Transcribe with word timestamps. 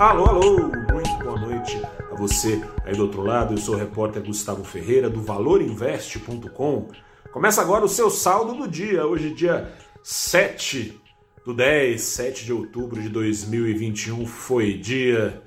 Alô, 0.00 0.24
alô, 0.24 0.56
muito 0.90 1.10
boa 1.22 1.38
noite 1.38 1.78
a 2.10 2.14
você 2.14 2.58
aí 2.86 2.96
do 2.96 3.02
outro 3.02 3.20
lado. 3.20 3.52
Eu 3.52 3.58
sou 3.58 3.74
o 3.74 3.78
repórter 3.78 4.24
Gustavo 4.24 4.64
Ferreira 4.64 5.10
do 5.10 5.20
valorinvest.com. 5.20 6.88
Começa 7.30 7.60
agora 7.60 7.84
o 7.84 7.88
seu 7.88 8.08
saldo 8.08 8.54
do 8.54 8.66
dia, 8.66 9.06
hoje 9.06 9.34
dia 9.34 9.70
7 10.02 10.98
do 11.44 11.52
10, 11.52 12.00
7 12.00 12.46
de 12.46 12.52
outubro 12.54 12.98
de 13.02 13.10
2021, 13.10 14.24
foi 14.24 14.72
dia 14.72 15.42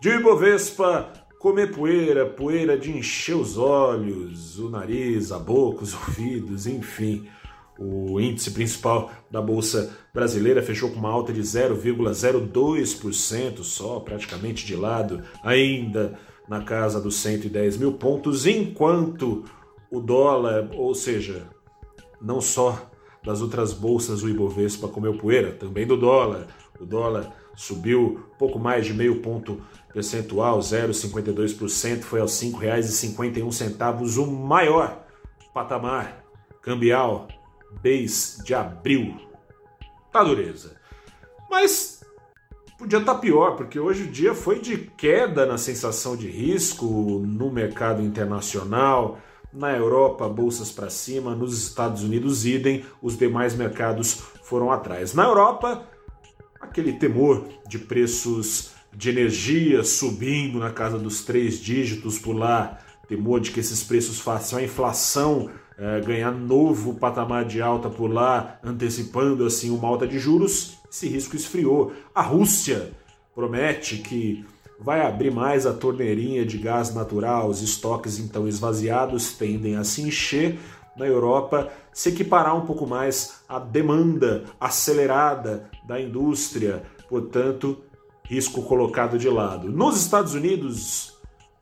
de 0.00 0.08
Ibovespa 0.08 1.12
comer 1.38 1.70
poeira, 1.70 2.24
poeira 2.24 2.78
de 2.78 2.90
encher 2.90 3.36
os 3.36 3.58
olhos, 3.58 4.58
o 4.58 4.70
nariz, 4.70 5.30
a 5.32 5.38
boca, 5.38 5.84
os 5.84 5.92
ouvidos, 5.92 6.66
enfim. 6.66 7.28
O 7.78 8.20
índice 8.20 8.50
principal 8.50 9.10
da 9.30 9.40
Bolsa 9.40 9.96
Brasileira 10.12 10.60
fechou 10.62 10.90
com 10.90 10.98
uma 10.98 11.10
alta 11.10 11.32
de 11.32 11.40
0,02% 11.40 13.62
só, 13.62 14.00
praticamente 14.00 14.66
de 14.66 14.74
lado, 14.74 15.22
ainda 15.44 16.18
na 16.48 16.64
casa 16.64 17.00
dos 17.00 17.14
110 17.16 17.76
mil 17.76 17.92
pontos, 17.92 18.46
enquanto 18.46 19.44
o 19.90 20.00
dólar, 20.00 20.70
ou 20.74 20.94
seja, 20.94 21.48
não 22.20 22.40
só 22.40 22.90
das 23.22 23.40
outras 23.40 23.72
bolsas 23.72 24.22
o 24.22 24.28
Ibovespa 24.28 24.88
comeu 24.88 25.16
poeira, 25.16 25.52
também 25.52 25.86
do 25.86 25.96
dólar. 25.96 26.46
O 26.80 26.86
dólar 26.86 27.32
subiu 27.54 28.24
pouco 28.38 28.58
mais 28.58 28.86
de 28.86 28.94
meio 28.94 29.20
ponto 29.20 29.60
percentual, 29.92 30.60
0,52%, 30.60 32.02
foi 32.02 32.20
aos 32.20 32.40
R$ 32.40 32.48
5,51, 32.48 34.18
o 34.18 34.26
maior 34.26 35.04
patamar 35.52 36.24
cambial 36.62 37.28
mês 37.82 38.38
de 38.44 38.54
abril. 38.54 39.16
Tá 40.12 40.22
dureza. 40.24 40.76
Mas 41.50 42.02
podia 42.78 42.98
estar 42.98 43.14
tá 43.14 43.20
pior, 43.20 43.56
porque 43.56 43.78
hoje 43.78 44.04
o 44.04 44.10
dia 44.10 44.34
foi 44.34 44.60
de 44.60 44.76
queda 44.76 45.44
na 45.46 45.58
sensação 45.58 46.16
de 46.16 46.28
risco 46.28 46.86
no 46.86 47.50
mercado 47.50 48.02
internacional. 48.02 49.18
Na 49.52 49.72
Europa, 49.72 50.28
bolsas 50.28 50.70
para 50.70 50.90
cima, 50.90 51.34
nos 51.34 51.58
Estados 51.58 52.02
Unidos, 52.02 52.44
idem, 52.44 52.84
os 53.02 53.16
demais 53.16 53.54
mercados 53.54 54.20
foram 54.42 54.70
atrás. 54.70 55.14
Na 55.14 55.24
Europa, 55.24 55.88
aquele 56.60 56.92
temor 56.92 57.48
de 57.66 57.78
preços 57.78 58.72
de 58.94 59.10
energia 59.10 59.82
subindo 59.84 60.58
na 60.58 60.70
casa 60.70 60.98
dos 60.98 61.24
três 61.24 61.58
dígitos 61.58 62.18
por 62.18 62.34
lá, 62.34 62.78
temor 63.08 63.40
de 63.40 63.50
que 63.50 63.60
esses 63.60 63.82
preços 63.82 64.20
façam 64.20 64.58
a 64.58 64.62
inflação 64.62 65.50
é, 65.78 66.00
ganhar 66.00 66.32
novo 66.32 66.94
patamar 66.94 67.44
de 67.44 67.62
alta 67.62 67.88
por 67.88 68.12
lá, 68.12 68.58
antecipando 68.62 69.46
assim 69.46 69.70
uma 69.70 69.88
alta 69.88 70.06
de 70.06 70.18
juros, 70.18 70.78
esse 70.90 71.08
risco 71.08 71.36
esfriou. 71.36 71.92
A 72.14 72.20
Rússia 72.20 72.92
promete 73.34 73.98
que 73.98 74.44
vai 74.80 75.00
abrir 75.06 75.32
mais 75.32 75.66
a 75.66 75.72
torneirinha 75.72 76.44
de 76.44 76.58
gás 76.58 76.94
natural, 76.94 77.48
os 77.48 77.62
estoques 77.62 78.18
então 78.18 78.46
esvaziados 78.46 79.32
tendem 79.32 79.76
a 79.76 79.84
se 79.84 80.02
encher. 80.02 80.58
Na 80.96 81.06
Europa, 81.06 81.70
se 81.92 82.08
equiparar 82.08 82.56
um 82.56 82.66
pouco 82.66 82.84
mais 82.84 83.40
à 83.48 83.60
demanda 83.60 84.42
acelerada 84.58 85.70
da 85.86 86.00
indústria, 86.00 86.82
portanto, 87.08 87.78
risco 88.24 88.62
colocado 88.62 89.16
de 89.16 89.28
lado. 89.28 89.70
Nos 89.70 89.96
Estados 89.96 90.34
Unidos, 90.34 91.17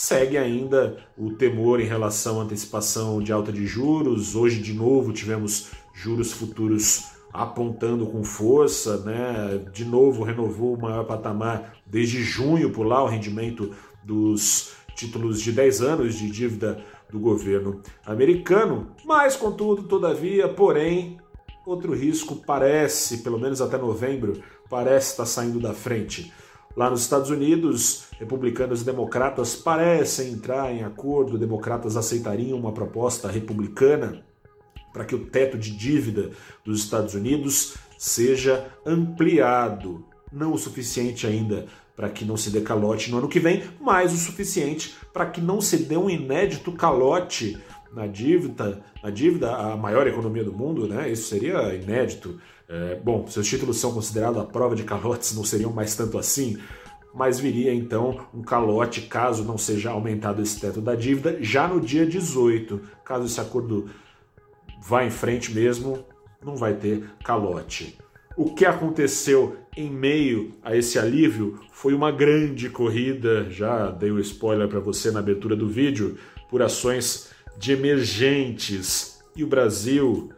segue 0.00 0.38
ainda 0.38 0.96
o 1.14 1.32
temor 1.32 1.78
em 1.78 1.84
relação 1.84 2.40
à 2.40 2.44
antecipação 2.44 3.22
de 3.22 3.32
alta 3.32 3.52
de 3.52 3.66
juros. 3.66 4.34
Hoje, 4.34 4.58
de 4.58 4.72
novo, 4.72 5.12
tivemos 5.12 5.72
juros 5.92 6.32
futuros 6.32 7.10
apontando 7.30 8.06
com 8.06 8.24
força, 8.24 8.96
né? 9.04 9.62
De 9.74 9.84
novo, 9.84 10.24
renovou 10.24 10.74
o 10.74 10.80
maior 10.80 11.04
patamar 11.04 11.74
desde 11.86 12.22
junho 12.22 12.70
por 12.72 12.86
lá, 12.86 13.04
o 13.04 13.08
rendimento 13.08 13.74
dos 14.02 14.72
títulos 14.96 15.38
de 15.38 15.52
10 15.52 15.82
anos 15.82 16.14
de 16.14 16.30
dívida 16.30 16.82
do 17.10 17.20
governo 17.20 17.82
americano. 18.06 18.92
Mas, 19.04 19.36
contudo, 19.36 19.82
todavia, 19.82 20.48
porém, 20.48 21.18
outro 21.66 21.92
risco 21.92 22.36
parece, 22.36 23.18
pelo 23.18 23.38
menos 23.38 23.60
até 23.60 23.76
novembro, 23.76 24.42
parece 24.70 25.10
estar 25.10 25.26
saindo 25.26 25.60
da 25.60 25.74
frente. 25.74 26.32
Lá 26.76 26.88
nos 26.88 27.00
Estados 27.00 27.30
Unidos, 27.30 28.04
republicanos 28.18 28.82
e 28.82 28.84
democratas 28.84 29.56
parecem 29.56 30.32
entrar 30.32 30.72
em 30.72 30.84
acordo, 30.84 31.36
democratas 31.36 31.96
aceitariam 31.96 32.58
uma 32.58 32.72
proposta 32.72 33.28
republicana 33.28 34.24
para 34.92 35.04
que 35.04 35.14
o 35.14 35.26
teto 35.26 35.58
de 35.58 35.70
dívida 35.76 36.30
dos 36.64 36.80
Estados 36.80 37.14
Unidos 37.14 37.74
seja 37.98 38.66
ampliado. 38.86 40.04
Não 40.32 40.52
o 40.52 40.58
suficiente 40.58 41.26
ainda 41.26 41.66
para 41.96 42.08
que 42.08 42.24
não 42.24 42.36
se 42.36 42.50
dê 42.50 42.60
calote 42.60 43.10
no 43.10 43.18
ano 43.18 43.28
que 43.28 43.40
vem, 43.40 43.64
mas 43.80 44.12
o 44.12 44.16
suficiente 44.16 44.94
para 45.12 45.26
que 45.26 45.40
não 45.40 45.60
se 45.60 45.76
dê 45.76 45.96
um 45.96 46.08
inédito 46.08 46.72
calote 46.72 47.60
na 47.92 48.06
dívida, 48.06 48.82
na 49.02 49.10
dívida, 49.10 49.54
a 49.54 49.76
maior 49.76 50.06
economia 50.06 50.44
do 50.44 50.52
mundo, 50.52 50.86
né? 50.86 51.10
Isso 51.10 51.28
seria 51.28 51.74
inédito. 51.74 52.40
É, 52.68 52.94
bom, 53.02 53.26
seus 53.26 53.48
títulos 53.48 53.78
são 53.78 53.92
considerados 53.92 54.40
a 54.40 54.44
prova 54.44 54.76
de 54.76 54.84
calotes, 54.84 55.34
não 55.34 55.44
seriam 55.44 55.72
mais 55.72 55.96
tanto 55.96 56.18
assim, 56.18 56.56
mas 57.12 57.40
viria 57.40 57.74
então 57.74 58.26
um 58.32 58.42
calote 58.42 59.02
caso 59.02 59.44
não 59.44 59.58
seja 59.58 59.90
aumentado 59.90 60.40
esse 60.40 60.60
teto 60.60 60.80
da 60.80 60.94
dívida 60.94 61.38
já 61.40 61.66
no 61.66 61.80
dia 61.80 62.06
18. 62.06 62.80
Caso 63.04 63.26
esse 63.26 63.40
acordo 63.40 63.90
vá 64.80 65.04
em 65.04 65.10
frente 65.10 65.52
mesmo, 65.52 66.04
não 66.44 66.56
vai 66.56 66.74
ter 66.74 67.04
calote. 67.24 67.98
O 68.36 68.54
que 68.54 68.64
aconteceu 68.64 69.56
em 69.76 69.90
meio 69.90 70.52
a 70.62 70.76
esse 70.76 70.98
alívio 70.98 71.60
foi 71.72 71.92
uma 71.92 72.12
grande 72.12 72.70
corrida, 72.70 73.50
já 73.50 73.90
dei 73.90 74.10
o 74.10 74.20
spoiler 74.20 74.68
para 74.68 74.80
você 74.80 75.10
na 75.10 75.18
abertura 75.18 75.56
do 75.56 75.68
vídeo, 75.68 76.16
por 76.48 76.62
ações 76.62 77.30
de 77.60 77.72
emergentes. 77.72 79.20
E 79.36 79.44
o 79.44 79.46
Brasil 79.46 80.30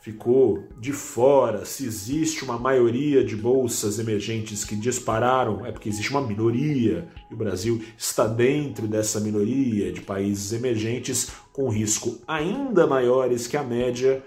ficou 0.00 0.66
de 0.80 0.90
fora. 0.90 1.66
Se 1.66 1.84
existe 1.84 2.42
uma 2.42 2.58
maioria 2.58 3.22
de 3.22 3.36
bolsas 3.36 3.98
emergentes 3.98 4.64
que 4.64 4.74
dispararam, 4.74 5.66
é 5.66 5.70
porque 5.70 5.90
existe 5.90 6.10
uma 6.10 6.26
minoria. 6.26 7.06
E 7.30 7.34
o 7.34 7.36
Brasil 7.36 7.82
está 7.96 8.26
dentro 8.26 8.88
dessa 8.88 9.20
minoria 9.20 9.92
de 9.92 10.00
países 10.00 10.50
emergentes 10.54 11.30
com 11.52 11.68
risco 11.68 12.18
ainda 12.26 12.86
maiores 12.86 13.46
que 13.46 13.56
a 13.58 13.62
média 13.62 14.24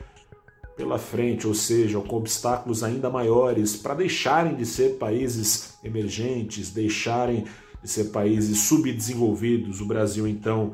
pela 0.78 1.00
frente, 1.00 1.48
ou 1.48 1.56
seja, 1.56 2.00
com 2.00 2.18
obstáculos 2.18 2.84
ainda 2.84 3.10
maiores 3.10 3.76
para 3.76 3.96
deixarem 3.96 4.56
de 4.56 4.66
ser 4.68 4.98
países 4.98 5.80
emergentes, 5.84 6.70
deixarem 6.70 7.46
de 7.82 7.90
ser 7.90 8.06
países 8.06 8.60
subdesenvolvidos. 8.60 9.82
O 9.82 9.86
Brasil, 9.86 10.28
então, 10.28 10.74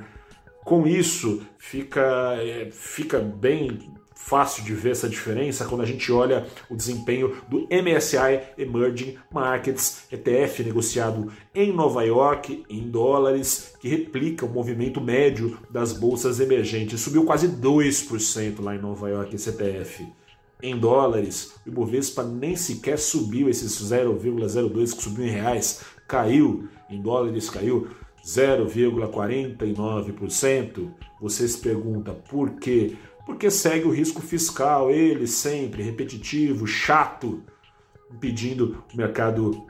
com 0.72 0.88
isso, 0.88 1.42
fica, 1.58 2.38
é, 2.40 2.70
fica 2.72 3.20
bem 3.20 3.78
fácil 4.16 4.64
de 4.64 4.74
ver 4.74 4.92
essa 4.92 5.10
diferença 5.10 5.66
quando 5.66 5.82
a 5.82 5.86
gente 5.86 6.10
olha 6.14 6.48
o 6.70 6.78
desempenho 6.78 7.36
do 7.50 7.68
MSCI 7.70 8.40
Emerging 8.58 9.18
Markets 9.30 10.04
ETF 10.10 10.64
negociado 10.64 11.30
em 11.54 11.74
Nova 11.74 12.06
York 12.06 12.64
em 12.70 12.90
dólares, 12.90 13.74
que 13.82 13.90
replica 13.90 14.46
o 14.46 14.50
movimento 14.50 15.02
médio 15.02 15.58
das 15.70 15.92
bolsas 15.92 16.40
emergentes. 16.40 17.02
Subiu 17.02 17.26
quase 17.26 17.50
2% 17.50 18.62
lá 18.62 18.74
em 18.74 18.80
Nova 18.80 19.10
York 19.10 19.36
esse 19.36 19.50
ETF. 19.50 20.08
Em 20.64 20.78
dólares, 20.80 21.56
o 21.66 21.70
Ibovespa 21.70 22.24
nem 22.24 22.56
sequer 22.56 22.98
subiu 22.98 23.50
esses 23.50 23.74
0,02 23.74 24.96
que 24.96 25.04
subiu 25.04 25.26
em 25.26 25.32
reais, 25.32 25.82
caiu 26.08 26.70
em 26.90 27.02
dólares, 27.02 27.50
caiu 27.50 27.90
0,49%. 28.26 30.92
Você 31.20 31.48
se 31.48 31.58
pergunta 31.58 32.14
por 32.14 32.52
quê? 32.52 32.96
Porque 33.26 33.50
segue 33.50 33.86
o 33.86 33.92
risco 33.92 34.22
fiscal, 34.22 34.92
ele 34.92 35.26
sempre 35.28 35.84
repetitivo, 35.84 36.68
chato, 36.68 37.42
impedindo 38.12 38.84
o 38.94 38.98
mercado 38.98 39.66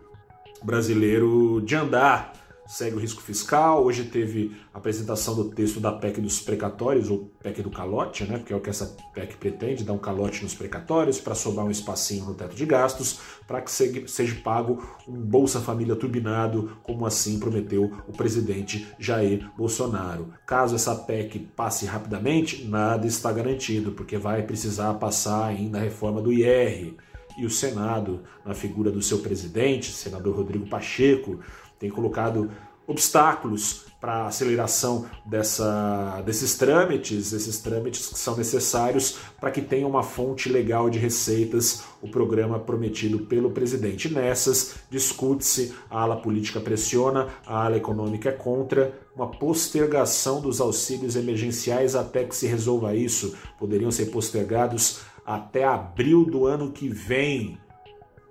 brasileiro 0.64 1.62
de 1.62 1.76
andar 1.76 2.34
segue 2.72 2.96
o 2.96 3.00
risco 3.00 3.22
fiscal. 3.22 3.84
Hoje 3.84 4.06
teve 4.06 4.56
a 4.74 4.78
apresentação 4.78 5.36
do 5.36 5.50
texto 5.50 5.82
da 5.82 5.92
PEC 5.92 6.22
dos 6.22 6.40
precatórios, 6.40 7.10
ou 7.10 7.30
PEC 7.44 7.62
do 7.62 7.70
calote, 7.70 8.24
né? 8.24 8.38
porque 8.38 8.54
é 8.54 8.56
o 8.56 8.62
que 8.62 8.70
essa 8.70 8.96
PEC 9.14 9.36
pretende, 9.36 9.84
dar 9.84 9.92
um 9.92 9.98
calote 9.98 10.42
nos 10.42 10.56
precatórios 10.56 11.20
para 11.20 11.36
sobrar 11.36 11.66
um 11.66 11.72
espacinho 11.72 12.26
no 12.26 12.34
teto 12.34 12.56
de 12.56 12.66
gastos, 12.66 13.20
para 13.46 13.62
que 13.62 13.70
seja 13.70 14.36
pago 14.42 14.82
um 15.06 15.20
Bolsa 15.20 15.60
Família 15.60 15.98
turbinado, 15.98 16.78
como 16.82 17.06
assim 17.06 17.40
prometeu 17.40 17.92
o 18.08 18.14
presidente 18.14 18.88
Jair 18.98 19.52
Bolsonaro. 19.58 20.34
Caso 20.48 20.74
essa 20.74 20.96
PEC 20.96 21.40
passe 21.40 21.86
rapidamente, 21.86 22.64
nada 22.64 23.06
está 23.06 23.34
garantido, 23.34 23.92
porque 23.92 24.18
vai 24.18 24.44
precisar 24.44 24.94
passar 24.94 25.46
ainda 25.46 25.78
a 25.78 25.82
reforma 25.82 26.22
do 26.22 26.32
IR. 26.32 26.96
E 27.38 27.46
o 27.46 27.50
Senado, 27.50 28.24
na 28.46 28.54
figura 28.54 28.92
do 28.92 29.02
seu 29.02 29.20
presidente, 29.20 29.92
senador 29.92 30.36
Rodrigo 30.36 30.68
Pacheco, 30.68 31.40
tem 31.82 31.90
colocado 31.90 32.52
obstáculos 32.86 33.86
para 34.00 34.26
aceleração 34.26 35.06
dessa, 35.26 36.22
desses 36.26 36.58
trâmites, 36.58 37.34
esses 37.34 37.60
trâmites 37.60 38.08
que 38.08 38.18
são 38.18 38.36
necessários 38.36 39.18
para 39.40 39.52
que 39.52 39.62
tenha 39.62 39.88
uma 39.88 40.02
fonte 40.02 40.50
legal 40.50 40.90
de 40.90 40.98
receitas 40.98 41.84
o 42.02 42.08
programa 42.08 42.60
prometido 42.60 43.20
pelo 43.20 43.52
presidente. 43.52 44.12
Nessas, 44.12 44.76
discute-se, 44.90 45.74
a 45.90 46.02
ala 46.02 46.18
política 46.18 46.60
pressiona, 46.60 47.28
a 47.46 47.66
ala 47.66 47.78
econômica 47.78 48.30
é 48.30 48.32
contra, 48.32 48.94
uma 49.16 49.30
postergação 49.30 50.42
dos 50.42 50.60
auxílios 50.60 51.16
emergenciais 51.16 51.96
até 51.96 52.24
que 52.24 52.36
se 52.36 52.48
resolva 52.48 52.96
isso. 52.96 53.36
Poderiam 53.60 53.92
ser 53.92 54.08
postergados 54.08 55.02
até 55.24 55.64
abril 55.64 56.26
do 56.26 56.48
ano 56.48 56.72
que 56.72 56.90
vem, 56.90 57.60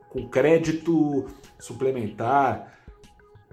com 0.08 0.28
crédito 0.28 1.26
suplementar 1.60 2.79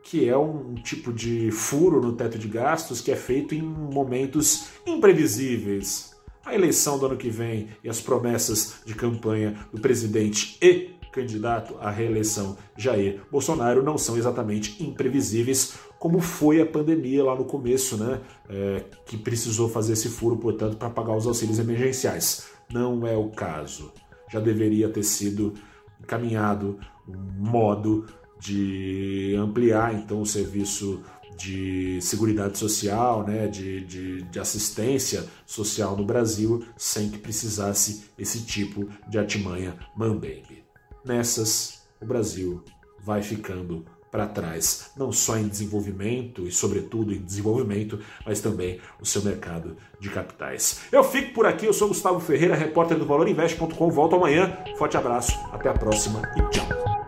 que 0.10 0.30
é 0.30 0.38
um 0.38 0.74
tipo 0.76 1.12
de 1.12 1.52
furo 1.52 2.02
no 2.02 2.14
teto 2.14 2.40
de 2.40 2.48
gastos 2.48 3.02
que 3.02 3.12
é 3.12 3.16
feito 3.16 3.54
em 3.54 3.62
momentos 3.62 4.70
imprevisíveis. 4.86 6.16
A 6.46 6.56
eleição 6.56 6.98
do 6.98 7.08
ano 7.08 7.18
que 7.18 7.30
vem 7.30 7.68
e 7.84 7.90
as 7.90 8.00
promessas 8.00 8.76
de 8.86 8.96
campanha 8.96 9.54
do 9.74 9.82
presidente 9.82 10.58
e 10.62 10.96
candidato 11.12 11.76
à 11.82 11.92
reeleição 11.92 12.58
Jair 12.78 13.22
Bolsonaro 13.30 13.84
não 13.84 13.98
são 13.98 14.18
exatamente 14.18 14.82
imprevisíveis, 14.82 15.74
como 16.00 16.22
foi 16.22 16.62
a 16.62 16.66
pandemia 16.66 17.26
lá 17.26 17.36
no 17.36 17.44
começo, 17.44 17.98
né? 17.98 18.22
É, 18.48 18.86
que 19.06 19.18
precisou 19.18 19.68
fazer 19.68 19.94
esse 19.94 20.08
furo, 20.08 20.38
portanto, 20.38 20.78
para 20.78 20.90
pagar 20.90 21.18
os 21.18 21.28
auxílios 21.28 21.60
emergenciais. 21.60 22.48
Não 22.72 23.06
é 23.06 23.18
o 23.18 23.30
caso. 23.30 23.92
Já 24.32 24.40
deveria 24.40 24.88
ter 24.88 25.04
sido 25.04 25.54
encaminhado 26.00 26.80
um 27.08 27.50
modo 27.50 28.06
de 28.40 29.36
ampliar 29.38 29.94
então 29.94 30.22
o 30.22 30.26
serviço 30.26 31.02
de 31.38 32.00
seguridade 32.02 32.58
social, 32.58 33.24
né, 33.26 33.48
de, 33.48 33.82
de, 33.82 34.24
de, 34.24 34.40
assistência 34.40 35.24
social 35.46 35.96
no 35.96 36.04
Brasil, 36.04 36.66
sem 36.76 37.10
que 37.10 37.20
precisasse 37.20 38.06
esse 38.18 38.42
tipo 38.42 38.90
de 39.08 39.20
artimanha 39.20 39.78
mambembe. 39.96 40.64
Nessas, 41.06 41.84
o 42.02 42.06
Brasil 42.06 42.64
vai 43.00 43.22
ficando 43.22 43.86
para 44.12 44.26
trás, 44.26 44.92
não 44.98 45.12
só 45.12 45.38
em 45.38 45.48
desenvolvimento 45.48 46.48
e, 46.48 46.52
sobretudo, 46.52 47.14
em 47.14 47.22
desenvolvimento, 47.22 48.00
mas 48.26 48.40
também 48.40 48.80
o 49.00 49.06
seu 49.06 49.22
mercado 49.22 49.78
de 50.00 50.10
capitais. 50.10 50.80
Eu 50.92 51.04
fico 51.04 51.34
por 51.34 51.46
aqui, 51.46 51.66
eu 51.66 51.74
sou 51.74 51.90
Gustavo 51.90 52.20
Ferreira, 52.20 52.56
repórter 52.56 52.98
do 52.98 53.06
ValorInvest.com. 53.06 53.92
Volto 53.92 54.16
amanhã. 54.16 54.58
Forte 54.78 54.98
abraço, 54.98 55.34
até 55.52 55.70
a 55.70 55.74
próxima 55.74 56.22
e 56.36 56.50
tchau. 56.50 57.07